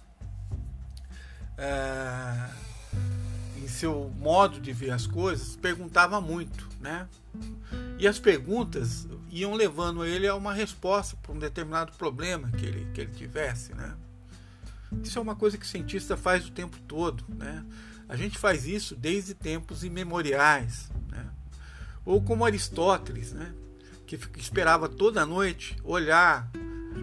em 3.58 3.68
seu 3.68 4.12
modo 4.20 4.60
de 4.60 4.74
ver 4.74 4.92
as 4.92 5.06
coisas, 5.06 5.56
perguntava 5.56 6.20
muito, 6.20 6.68
né? 6.80 7.08
E 7.98 8.08
as 8.08 8.20
perguntas 8.20 9.08
iam 9.30 9.54
levando 9.54 10.04
ele 10.04 10.28
a 10.28 10.36
uma 10.36 10.54
resposta 10.54 11.16
para 11.22 11.32
um 11.32 11.40
determinado 11.40 11.92
problema 11.94 12.50
que 12.52 12.66
ele, 12.66 12.88
que 12.94 13.02
ele 13.02 13.12
tivesse, 13.12 13.74
né? 13.76 13.96
Isso 15.04 15.18
é 15.18 15.22
uma 15.22 15.36
coisa 15.36 15.58
que 15.58 15.66
o 15.66 15.68
cientista 15.68 16.18
faz 16.18 16.46
o 16.48 16.52
tempo 16.52 16.78
todo, 16.88 17.24
né? 17.30 17.64
A 18.10 18.16
gente 18.16 18.38
faz 18.38 18.66
isso 18.66 18.96
desde 18.96 19.34
tempos 19.34 19.84
imemoriais, 19.84 20.90
né? 21.10 21.26
Ou 22.04 22.22
como 22.22 22.44
Aristóteles, 22.44 23.32
né? 23.32 23.54
Que 24.06 24.20
esperava 24.36 24.90
toda 24.90 25.26
noite 25.26 25.78
olhar 25.84 26.52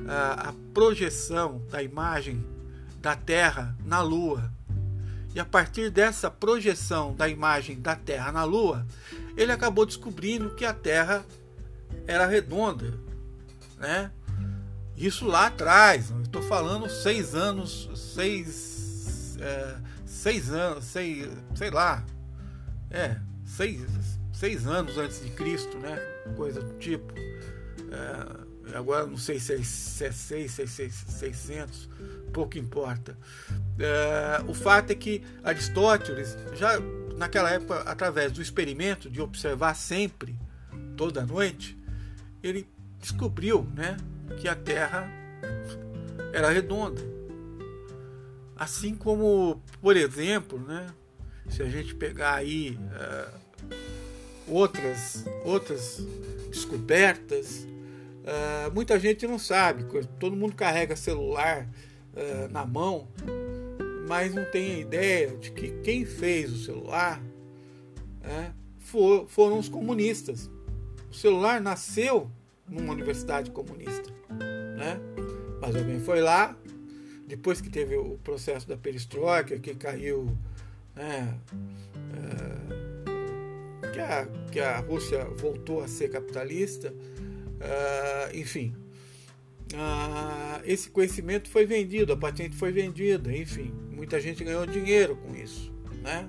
a, 0.07 0.51
a 0.51 0.53
projeção 0.75 1.65
da 1.71 1.83
imagem 1.83 2.45
da 3.01 3.15
Terra 3.17 3.77
na 3.85 4.01
Lua 4.01 4.53
e 5.35 5.41
a 5.41 5.45
partir 5.45 5.91
dessa 5.91 6.31
projeção 6.31 7.15
da 7.15 7.29
imagem 7.29 7.81
da 7.81 7.95
Terra 7.95 8.33
na 8.33 8.45
Lua, 8.45 8.87
ele 9.37 9.53
acabou 9.53 9.87
descobrindo 9.87 10.55
que 10.55 10.65
a 10.65 10.73
Terra 10.73 11.25
era 12.07 12.27
redonda, 12.27 12.99
né? 13.77 14.11
Isso 14.97 15.27
lá 15.27 15.47
atrás, 15.47 16.13
estou 16.25 16.43
falando 16.43 16.89
seis 16.89 17.35
anos, 17.35 17.89
seis, 17.95 19.37
é, 19.39 19.77
seis 20.05 20.51
anos, 20.51 20.85
seis, 20.85 21.29
sei 21.55 21.71
lá, 21.71 22.05
é, 22.91 23.17
seis, 23.45 23.87
seis 24.33 24.67
anos 24.67 24.99
antes 24.99 25.23
de 25.23 25.31
Cristo, 25.31 25.79
né? 25.79 25.97
Coisa 26.37 26.61
do 26.61 26.75
tipo. 26.79 27.15
É, 27.15 28.48
agora 28.75 29.07
não 29.07 29.17
sei 29.17 29.39
se 29.39 29.55
é, 29.55 29.63
se 29.63 30.05
é 30.05 30.13
seis, 30.13 30.53
se 30.53 30.63
é 30.63 30.67
seiscentos, 30.67 31.89
pouco 32.33 32.59
importa. 32.59 33.17
É, 33.79 34.43
o 34.47 34.55
fato 34.55 34.91
é 34.91 34.95
que 34.95 35.23
Aristóteles, 35.43 36.37
já 36.55 36.79
naquela 37.17 37.51
época, 37.51 37.81
através 37.81 38.33
do 38.33 38.41
experimento 38.43 39.11
de 39.11 39.21
observar 39.21 39.75
sempre, 39.75 40.37
toda 40.97 41.25
noite, 41.25 41.79
ele 42.43 42.69
descobriu 43.01 43.67
né, 43.75 43.97
que 44.39 44.49
a 44.49 44.55
Terra 44.55 45.09
era 46.33 46.51
redonda. 46.51 47.01
Assim 48.57 48.95
como, 48.95 49.63
por 49.81 49.97
exemplo, 49.97 50.59
né, 50.59 50.87
se 51.49 51.63
a 51.63 51.69
gente 51.69 51.95
pegar 51.95 52.35
aí 52.35 52.79
é, 52.93 53.29
outras, 54.49 55.25
outras 55.45 56.05
descobertas, 56.51 57.67
é, 58.29 58.71
muita 58.71 59.01
gente 59.01 59.27
não 59.27 59.39
sabe, 59.39 59.87
todo 60.21 60.37
mundo 60.37 60.55
carrega 60.55 60.95
celular 60.95 61.67
uh, 62.13 62.53
na 62.53 62.67
mão, 62.67 63.09
mas 64.07 64.35
não 64.35 64.45
tem 64.45 64.83
ideia 64.83 65.29
de 65.29 65.51
que 65.51 65.71
quem 65.83 66.05
fez 66.05 66.53
o 66.53 66.63
celular 66.63 67.23
é, 68.23 68.51
for, 68.81 69.27
foram 69.29 69.59
os 69.59 69.71
comunistas. 69.71 70.51
O 71.11 71.15
celular 71.15 71.59
nasceu 71.59 72.31
numa 72.69 72.93
universidade 72.93 73.51
comunista, 73.51 74.13
né? 74.77 75.01
mas 75.59 75.75
alguém 75.75 75.99
foi 75.99 76.21
lá, 76.21 76.55
depois 77.27 77.63
que 77.63 77.71
teve 77.71 77.97
o 77.97 78.19
processo 78.23 78.69
da 78.69 78.77
perestroika, 78.77 79.59
que 79.59 79.75
caiu, 79.75 80.37
né, 80.95 81.35
é, 83.83 83.89
que, 83.91 84.01
a, 84.01 84.27
que 84.53 84.61
a 84.61 84.79
Rússia 84.81 85.25
voltou 85.25 85.83
a 85.83 85.89
ser 85.89 86.11
capitalista, 86.11 86.93
uh, 87.61 88.37
enfim, 88.37 88.75
ah, 89.75 90.61
esse 90.65 90.89
conhecimento 90.89 91.49
foi 91.49 91.67
vendido, 91.67 92.13
a 92.13 92.17
patente 92.17 92.57
foi 92.57 92.73
vendida, 92.73 93.35
enfim, 93.37 93.73
muita 93.91 94.21
gente 94.21 94.43
ganhou 94.43 94.67
dinheiro 94.67 95.17
com 95.17 95.35
isso, 95.35 95.73
né? 96.03 96.29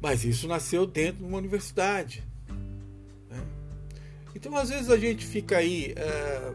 Mas 0.00 0.24
isso 0.24 0.46
nasceu 0.46 0.86
dentro 0.86 1.18
de 1.18 1.24
uma 1.24 1.38
universidade. 1.38 2.22
Né? 3.28 3.42
Então, 4.34 4.54
às 4.56 4.68
vezes, 4.68 4.90
a 4.90 4.98
gente 4.98 5.26
fica 5.26 5.56
aí 5.56 5.94
ah, 5.96 6.54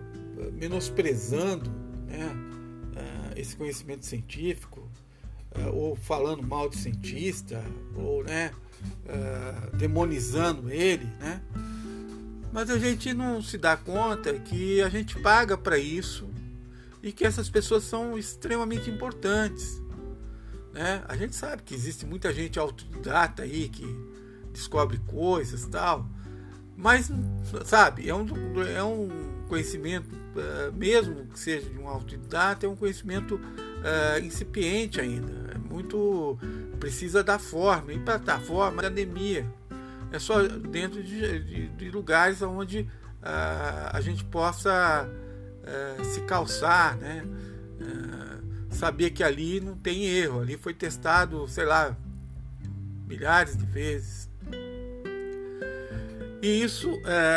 menosprezando 0.54 1.70
né, 2.08 2.32
esse 3.36 3.56
conhecimento 3.56 4.06
científico, 4.06 4.90
ou 5.74 5.96
falando 5.96 6.42
mal 6.42 6.70
de 6.70 6.78
cientista, 6.78 7.64
ou 7.96 8.24
né, 8.24 8.52
demonizando 9.78 10.72
ele, 10.72 11.06
né? 11.20 11.42
Mas 12.54 12.70
a 12.70 12.78
gente 12.78 13.16
não 13.16 13.42
se 13.42 13.58
dá 13.58 13.76
conta 13.76 14.32
que 14.34 14.80
a 14.80 14.88
gente 14.88 15.20
paga 15.20 15.58
para 15.58 15.76
isso 15.80 16.30
e 17.02 17.12
que 17.12 17.26
essas 17.26 17.50
pessoas 17.50 17.84
são 17.84 18.16
extremamente 18.16 18.92
importantes. 18.92 19.82
Né? 20.72 21.04
A 21.08 21.18
gente 21.18 21.36
sabe 21.36 21.64
que 21.64 21.74
existe 21.74 22.06
muita 22.06 22.32
gente 22.32 22.60
autodidata 22.60 23.42
aí 23.42 23.68
que 23.70 23.84
descobre 24.52 25.00
coisas 25.00 25.66
tal, 25.66 26.08
mas 26.78 27.12
sabe, 27.66 28.08
é 28.08 28.14
um, 28.14 28.28
é 28.62 28.84
um 28.84 29.10
conhecimento, 29.50 30.08
uh, 30.14 30.72
mesmo 30.74 31.26
que 31.26 31.40
seja 31.40 31.68
de 31.68 31.80
um 31.80 31.88
autodidata, 31.88 32.68
é 32.68 32.70
um 32.70 32.76
conhecimento 32.76 33.34
uh, 33.36 34.24
incipiente 34.24 35.02
ainda. 35.02 35.32
É 35.56 35.58
muito. 35.58 36.38
precisa 36.80 37.24
dar 37.24 37.40
forma, 37.40 37.94
e 37.94 38.00
para 38.00 38.18
dar 38.18 38.40
forma, 38.40 38.82
academia 38.82 39.52
é 40.14 40.20
só 40.20 40.48
dentro 40.48 41.02
de, 41.02 41.40
de, 41.40 41.68
de 41.70 41.90
lugares 41.90 42.40
onde 42.44 42.82
uh, 42.82 43.90
a 43.92 44.00
gente 44.00 44.24
possa 44.24 45.10
uh, 45.10 46.06
se 46.06 46.22
calçar, 46.22 46.96
né? 46.98 47.26
Uh, 47.82 48.74
saber 48.74 49.10
que 49.10 49.24
ali 49.24 49.60
não 49.60 49.76
tem 49.76 50.06
erro, 50.06 50.42
ali 50.42 50.56
foi 50.56 50.74
testado, 50.74 51.48
sei 51.48 51.66
lá, 51.66 51.98
milhares 53.08 53.58
de 53.58 53.66
vezes. 53.66 54.30
E 56.42 56.62
isso 56.62 56.92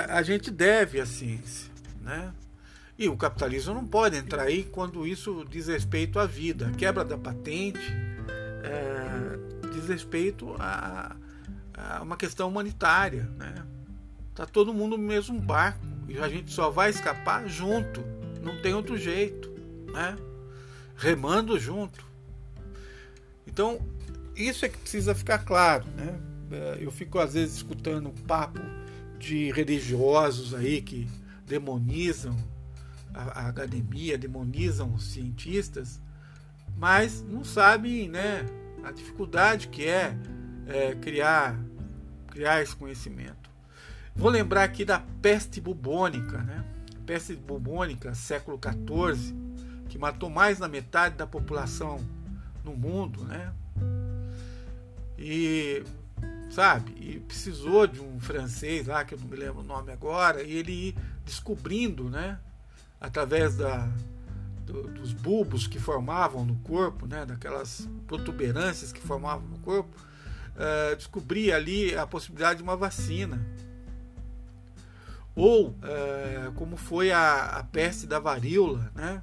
a 0.09 0.21
gente 0.23 0.51
deve 0.51 1.01
à 1.01 1.07
ciência, 1.07 1.71
né? 2.01 2.33
E 2.99 3.09
o 3.09 3.17
capitalismo 3.17 3.75
não 3.75 3.87
pode 3.87 4.17
entrar 4.17 4.45
aí 4.45 4.65
quando 4.65 5.07
isso 5.07 5.45
diz 5.49 5.69
respeito 5.69 6.19
à 6.19 6.27
vida. 6.27 6.69
A 6.69 6.71
quebra 6.73 7.05
da 7.05 7.17
patente 7.17 7.93
é, 8.65 9.69
diz 9.73 9.89
respeito 9.89 10.57
a, 10.59 11.15
é 11.77 12.01
uma 12.01 12.17
questão 12.17 12.49
humanitária, 12.49 13.25
né? 13.37 13.55
Tá 14.35 14.47
todo 14.47 14.73
mundo 14.73 14.97
no 14.97 15.03
mesmo 15.03 15.41
barco 15.41 15.87
e 16.09 16.19
a 16.19 16.29
gente 16.29 16.53
só 16.53 16.71
vai 16.71 16.91
escapar 16.91 17.49
junto, 17.49 18.03
não 18.43 18.61
tem 18.61 18.75
outro 18.75 18.97
jeito, 18.97 19.51
né? 19.93 20.17
Remando 20.97 21.59
junto. 21.59 22.05
Então, 23.47 23.81
isso 24.35 24.65
é 24.65 24.69
que 24.69 24.79
precisa 24.79 25.15
ficar 25.15 25.39
claro, 25.39 25.87
né? 25.97 26.19
É, 26.51 26.79
eu 26.81 26.91
fico 26.91 27.19
às 27.19 27.35
vezes 27.35 27.57
escutando 27.57 28.11
papo 28.27 28.61
de 29.19 29.51
religiosos 29.51 30.55
aí 30.55 30.81
que 30.81 31.09
demonizam 31.47 32.37
a, 33.13 33.49
academia, 33.49 34.19
demonizam 34.19 34.93
os 34.95 35.13
cientistas, 35.13 36.01
mas 36.77 37.23
não 37.23 37.45
sabem, 37.45 38.09
né, 38.09 38.47
a 38.85 38.93
dificuldade 38.93 39.69
que 39.69 39.87
é 39.87 40.17
é, 40.67 40.95
criar, 40.95 41.57
criar 42.29 42.63
esse 42.63 42.75
conhecimento. 42.75 43.51
Vou 44.15 44.31
lembrar 44.31 44.65
aqui 44.65 44.85
da 44.85 45.01
peste 45.21 45.61
bubônica, 45.61 46.39
né? 46.39 46.65
Peste 47.05 47.35
bubônica, 47.35 48.15
século 48.15 48.59
XIV, 48.59 49.35
que 49.89 49.99
matou 49.99 50.31
mais 50.31 50.59
da 50.59 50.69
metade 50.69 51.17
da 51.17 51.27
população 51.27 52.01
no 52.65 52.75
mundo, 52.75 53.25
né? 53.25 53.53
E 55.19 55.85
sabe? 56.51 56.93
E 56.99 57.21
precisou 57.21 57.87
de 57.87 58.01
um 58.01 58.19
francês 58.19 58.87
lá, 58.87 59.05
que 59.05 59.15
eu 59.15 59.19
não 59.19 59.29
me 59.29 59.37
lembro 59.37 59.61
o 59.61 59.65
nome 59.65 59.93
agora, 59.93 60.43
e 60.43 60.53
ele 60.53 60.97
descobrindo, 61.25 62.09
né? 62.09 62.39
Através 63.01 63.57
da, 63.57 63.89
do, 64.65 64.85
dos 64.89 65.13
bulbos 65.13 65.67
que 65.67 65.79
formavam 65.79 66.45
no 66.45 66.57
corpo, 66.57 67.07
né? 67.07 67.27
Daquelas 67.27 67.89
protuberâncias 68.07 68.93
que 68.93 69.01
formavam 69.01 69.47
no 69.49 69.59
corpo, 69.59 69.95
uh, 70.57 70.97
descobrir 70.97 71.53
ali 71.53 71.97
a 71.97 72.07
possibilidade 72.07 72.59
de 72.59 72.63
uma 72.63 72.77
vacina. 72.77 73.47
Ou, 75.35 75.69
uh, 75.69 76.53
como 76.55 76.77
foi 76.77 77.13
a, 77.13 77.59
a 77.59 77.63
peste 77.65 78.07
da 78.07 78.19
varíola, 78.19 78.91
né? 78.95 79.23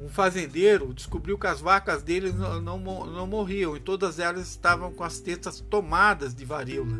um 0.00 0.08
fazendeiro 0.08 0.94
descobriu 0.94 1.36
que 1.36 1.46
as 1.46 1.60
vacas 1.60 2.02
dele 2.02 2.32
não, 2.32 2.60
não, 2.60 3.06
não 3.06 3.26
morriam 3.26 3.76
e 3.76 3.80
todas 3.80 4.18
elas 4.18 4.48
estavam 4.48 4.92
com 4.92 5.02
as 5.02 5.18
tetas 5.18 5.60
tomadas 5.60 6.34
de 6.34 6.44
varíola. 6.44 6.96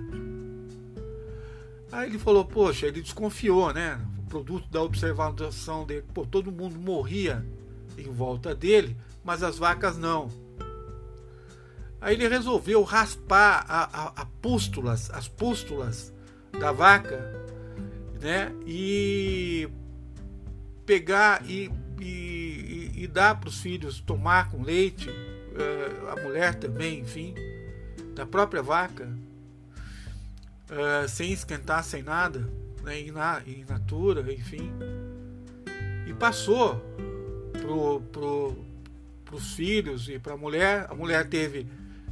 Aí 1.93 2.09
ele 2.09 2.19
falou, 2.19 2.45
poxa, 2.45 2.87
ele 2.87 3.01
desconfiou, 3.01 3.73
né? 3.73 4.01
O 4.19 4.29
produto 4.29 4.69
da 4.69 4.83
observação 4.83 5.87
dele, 5.87 6.05
pô, 6.13 6.27
todo 6.27 6.53
mundo 6.53 6.79
morria 6.79 7.47
em 7.97 8.11
volta 8.11 8.55
dele, 8.55 8.97
mas 9.25 9.43
as 9.43 9.59
vacas 9.59 9.97
não. 9.97 10.29
Aí 12.01 12.15
ele 12.15 12.29
resolveu 12.29 12.83
raspar 12.83 13.65
a, 13.69 13.85
a, 13.85 14.23
a 14.23 14.27
pústulas, 14.41 15.11
as 15.11 15.27
pústulas 15.27 16.13
da 16.59 16.71
vaca, 16.71 17.35
né? 18.21 18.53
E 18.67 19.69
pegar 20.87 21.45
e, 21.45 21.71
e, 22.01 22.93
e 22.95 23.07
dar 23.07 23.39
para 23.39 23.49
os 23.49 23.61
filhos 23.61 24.01
tomar 24.01 24.51
com 24.51 24.63
leite, 24.63 25.11
uh, 25.11 26.09
a 26.11 26.23
mulher 26.23 26.55
também, 26.55 27.01
enfim, 27.01 27.35
da 28.15 28.25
própria 28.25 28.63
vaca, 28.63 29.09
uh, 30.71 31.09
sem 31.09 31.33
esquentar, 31.33 31.85
sem 31.85 32.03
nada, 32.03 32.49
né, 32.83 33.01
in, 33.01 33.11
na, 33.11 33.43
natura, 33.69 34.33
enfim. 34.33 34.73
E 36.07 36.15
passou 36.15 36.81
pro, 37.61 38.01
pro, 38.13 38.65
os 39.33 39.53
filhos 39.53 40.09
e 40.09 40.19
para 40.19 40.35
a 40.35 40.37
mulher. 40.37 40.87
A 40.89 40.95
mulher 40.95 41.29
teve 41.29 41.67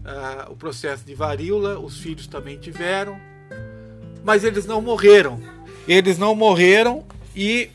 uh, 0.05 0.53
o 0.53 0.57
processo 0.57 1.05
de 1.05 1.15
varíola, 1.15 1.79
os 1.79 1.99
filhos 1.99 2.27
também 2.27 2.59
tiveram, 2.59 3.19
mas 4.25 4.45
eles 4.45 4.67
não 4.67 4.81
morreram. 4.81 5.41
Eles 5.87 6.19
não 6.19 6.35
morreram 6.35 7.05
e 7.35 7.71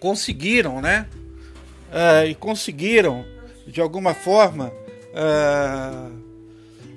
conseguiram, 0.00 0.80
né? 0.80 1.06
Uh, 1.90 2.26
e 2.28 2.34
conseguiram, 2.34 3.24
de 3.66 3.80
alguma 3.80 4.14
forma, 4.14 4.72
uh, 5.12 6.12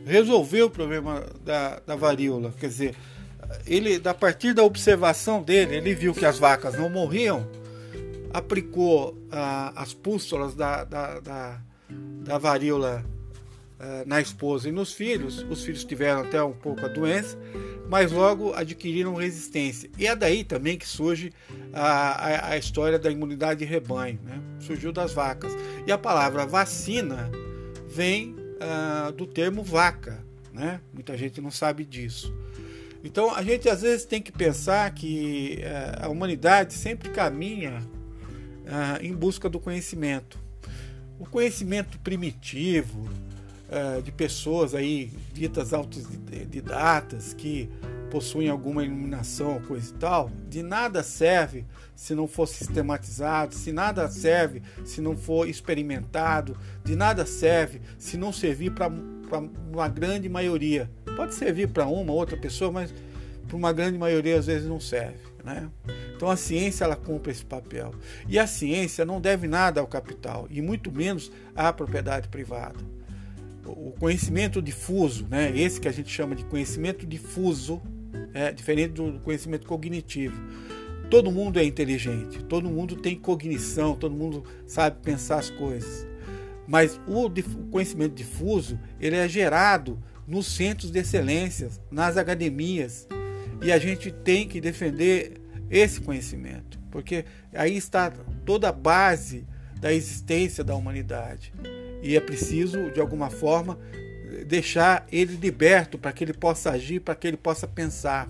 resolver 0.05 0.63
o 0.63 0.69
problema 0.69 1.25
da, 1.43 1.81
da 1.85 1.95
varíola. 1.95 2.53
Quer 2.57 2.67
dizer, 2.67 2.95
ele, 3.67 4.01
a 4.05 4.13
partir 4.13 4.53
da 4.53 4.63
observação 4.63 5.43
dele, 5.43 5.75
ele 5.75 5.93
viu 5.93 6.13
que 6.13 6.25
as 6.25 6.39
vacas 6.39 6.77
não 6.77 6.89
morriam, 6.89 7.45
aplicou 8.33 9.17
as 9.75 9.93
pústulas 9.93 10.55
da, 10.55 10.83
da, 10.83 11.19
da, 11.19 11.61
da 11.89 12.37
varíola 12.37 13.03
na 14.05 14.21
esposa 14.21 14.69
e 14.69 14.71
nos 14.71 14.93
filhos. 14.93 15.45
Os 15.49 15.63
filhos 15.63 15.83
tiveram 15.83 16.21
até 16.21 16.41
um 16.41 16.53
pouco 16.53 16.85
a 16.85 16.87
doença, 16.87 17.37
mas 17.89 18.11
logo 18.11 18.53
adquiriram 18.53 19.15
resistência. 19.15 19.89
E 19.97 20.07
é 20.07 20.15
daí 20.15 20.43
também 20.43 20.77
que 20.77 20.87
surge 20.87 21.31
a, 21.73 21.87
a, 21.87 22.49
a 22.51 22.57
história 22.57 22.97
da 22.97 23.11
imunidade 23.11 23.59
de 23.59 23.65
rebanho, 23.65 24.19
né? 24.23 24.41
surgiu 24.59 24.91
das 24.91 25.13
vacas. 25.13 25.51
E 25.85 25.91
a 25.91 25.97
palavra 25.97 26.45
vacina 26.45 27.29
vem 27.87 28.35
uh, 28.55 29.11
do 29.11 29.25
termo 29.25 29.63
vaca, 29.63 30.23
né? 30.53 30.81
muita 30.93 31.17
gente 31.17 31.41
não 31.41 31.51
sabe 31.51 31.85
disso. 31.85 32.33
Então 33.03 33.33
a 33.35 33.43
gente 33.43 33.69
às 33.69 33.83
vezes 33.83 34.05
tem 34.05 34.21
que 34.21 34.31
pensar 34.31 34.91
que 34.91 35.59
uh, 35.59 36.05
a 36.05 36.09
humanidade 36.09 36.73
sempre 36.73 37.09
caminha 37.09 37.83
uh, 38.65 39.03
em 39.03 39.13
busca 39.13 39.47
do 39.47 39.59
conhecimento. 39.59 40.39
O 41.19 41.25
conhecimento 41.25 41.99
primitivo, 41.99 43.07
uh, 43.69 44.01
de 44.01 44.11
pessoas 44.11 44.75
aí 44.75 45.11
ditas 45.33 45.73
autodidatas 45.73 47.33
que 47.33 47.69
possuem 48.09 48.49
alguma 48.49 48.83
iluminação, 48.83 49.61
coisa 49.61 49.89
e 49.89 49.97
tal, 49.97 50.31
de 50.49 50.63
nada 50.63 51.03
serve 51.03 51.65
se 51.95 52.15
não 52.15 52.27
for 52.27 52.47
sistematizado, 52.47 53.53
se 53.53 53.71
nada 53.71 54.07
serve 54.09 54.61
se 54.83 55.01
não 55.01 55.17
for 55.17 55.49
experimentado, 55.49 56.57
de 56.83 56.95
nada 56.95 57.25
serve 57.25 57.81
se 57.97 58.15
não 58.15 58.31
servir 58.31 58.71
para 58.71 58.87
uma 59.71 59.87
grande 59.89 60.29
maioria. 60.29 60.89
Pode 61.15 61.33
servir 61.33 61.67
para 61.69 61.87
uma 61.87 62.13
outra 62.13 62.37
pessoa, 62.37 62.71
mas 62.71 62.93
para 63.47 63.57
uma 63.57 63.73
grande 63.73 63.97
maioria 63.97 64.37
às 64.37 64.45
vezes 64.45 64.67
não 64.67 64.79
serve. 64.79 65.19
Né? 65.43 65.69
Então 66.15 66.29
a 66.29 66.37
ciência 66.37 66.85
ela 66.85 66.95
cumpre 66.95 67.31
esse 67.31 67.43
papel. 67.43 67.93
E 68.27 68.39
a 68.39 68.47
ciência 68.47 69.03
não 69.03 69.19
deve 69.19 69.47
nada 69.47 69.81
ao 69.81 69.87
capital, 69.87 70.47
e 70.49 70.61
muito 70.61 70.91
menos 70.91 71.31
à 71.55 71.73
propriedade 71.73 72.27
privada 72.29 72.94
o 73.65 73.93
conhecimento 73.99 74.61
difuso, 74.61 75.27
né? 75.29 75.51
esse 75.55 75.79
que 75.79 75.87
a 75.87 75.91
gente 75.91 76.09
chama 76.09 76.35
de 76.35 76.45
conhecimento 76.45 77.05
difuso, 77.05 77.81
é 78.33 78.51
diferente 78.51 78.93
do 78.93 79.19
conhecimento 79.19 79.65
cognitivo. 79.65 80.35
Todo 81.09 81.31
mundo 81.31 81.59
é 81.59 81.63
inteligente, 81.63 82.43
todo 82.43 82.69
mundo 82.69 82.95
tem 82.95 83.15
cognição, 83.15 83.95
todo 83.95 84.15
mundo 84.15 84.43
sabe 84.65 84.97
pensar 85.01 85.39
as 85.39 85.49
coisas. 85.49 86.05
Mas 86.67 86.99
o 87.07 87.29
conhecimento 87.69 88.15
difuso 88.15 88.79
ele 88.99 89.15
é 89.15 89.27
gerado 89.27 90.01
nos 90.27 90.47
centros 90.47 90.89
de 90.91 90.99
excelência, 90.99 91.69
nas 91.91 92.17
academias. 92.17 93.07
E 93.63 93.71
a 93.71 93.77
gente 93.77 94.11
tem 94.11 94.47
que 94.47 94.59
defender 94.59 95.39
esse 95.69 96.01
conhecimento, 96.01 96.79
porque 96.91 97.25
aí 97.53 97.77
está 97.77 98.11
toda 98.43 98.69
a 98.69 98.71
base 98.71 99.45
da 99.79 99.93
existência 99.93 100.63
da 100.63 100.75
humanidade 100.75 101.53
e 102.01 102.15
é 102.15 102.19
preciso, 102.19 102.91
de 102.91 102.99
alguma 102.99 103.29
forma, 103.29 103.77
deixar 104.45 105.05
ele 105.11 105.35
liberto 105.35 105.97
para 105.97 106.11
que 106.11 106.23
ele 106.23 106.33
possa 106.33 106.71
agir, 106.71 106.99
para 106.99 107.15
que 107.15 107.27
ele 107.27 107.37
possa 107.37 107.67
pensar. 107.67 108.29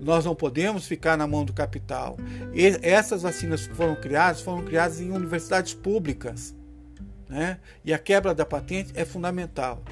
Nós 0.00 0.24
não 0.24 0.34
podemos 0.34 0.86
ficar 0.86 1.16
na 1.16 1.26
mão 1.26 1.44
do 1.44 1.52
capital. 1.52 2.16
E 2.52 2.66
essas 2.82 3.22
vacinas 3.22 3.66
que 3.66 3.74
foram 3.74 3.96
criadas 3.96 4.40
foram 4.40 4.64
criadas 4.64 5.00
em 5.00 5.10
universidades 5.10 5.74
públicas. 5.74 6.54
Né? 7.28 7.58
E 7.84 7.92
a 7.92 7.98
quebra 7.98 8.34
da 8.34 8.44
patente 8.44 8.92
é 8.94 9.04
fundamental. 9.04 9.82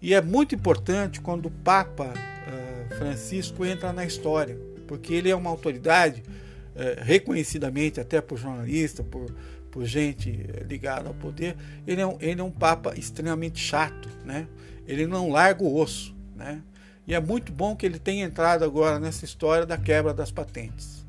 E 0.00 0.14
é 0.14 0.20
muito 0.20 0.54
importante 0.54 1.20
quando 1.20 1.46
o 1.46 1.50
Papa 1.50 2.12
uh, 2.12 2.94
Francisco 2.96 3.64
entra 3.64 3.92
na 3.92 4.04
história, 4.04 4.56
porque 4.86 5.14
ele 5.14 5.30
é 5.30 5.34
uma 5.34 5.50
autoridade 5.50 6.22
uh, 6.22 7.02
reconhecidamente 7.02 8.00
até 8.00 8.20
por 8.20 8.38
jornalista, 8.38 9.02
por, 9.02 9.34
por 9.76 9.84
gente 9.84 10.30
ligada 10.66 11.06
ao 11.06 11.12
poder, 11.12 11.54
ele 11.86 12.00
é 12.00 12.06
um, 12.06 12.16
ele 12.18 12.40
é 12.40 12.42
um 12.42 12.50
papa 12.50 12.94
extremamente 12.98 13.58
chato, 13.58 14.08
né? 14.24 14.48
Ele 14.86 15.06
não 15.06 15.28
larga 15.28 15.62
o 15.62 15.78
osso, 15.78 16.16
né? 16.34 16.62
E 17.06 17.12
é 17.12 17.20
muito 17.20 17.52
bom 17.52 17.76
que 17.76 17.84
ele 17.84 17.98
tenha 17.98 18.24
entrado 18.24 18.64
agora 18.64 18.98
nessa 18.98 19.26
história 19.26 19.66
da 19.66 19.76
quebra 19.76 20.14
das 20.14 20.30
patentes. 20.30 21.04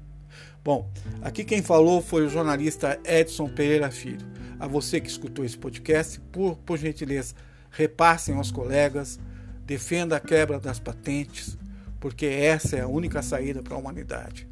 Bom, 0.66 0.92
aqui 1.22 1.46
quem 1.46 1.62
falou 1.62 2.02
foi 2.02 2.26
o 2.26 2.30
jornalista 2.30 3.00
Edson 3.06 3.48
Pereira 3.48 3.90
Filho. 3.90 4.28
A 4.60 4.68
você 4.68 5.00
que 5.00 5.08
escutou 5.08 5.46
esse 5.46 5.58
podcast, 5.58 6.20
por, 6.30 6.58
por 6.58 6.78
gentileza, 6.78 7.36
repassem 7.72 8.36
aos 8.36 8.52
colegas, 8.52 9.18
defenda 9.66 10.18
a 10.18 10.20
quebra 10.20 10.60
das 10.60 10.78
patentes, 10.78 11.58
porque 12.02 12.26
essa 12.26 12.76
é 12.76 12.82
a 12.82 12.88
única 12.88 13.22
saída 13.22 13.64
para 13.64 13.76
a 13.76 13.80
humanidade. 13.80 14.46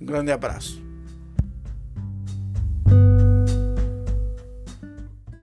Um 0.00 0.06
grande 0.06 0.30
abraço. 0.30 0.85